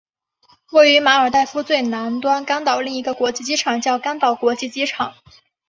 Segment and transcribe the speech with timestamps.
[0.71, 5.13] 位于马尔代夫最南端甘岛上另一个国际机场叫甘岛国际机场。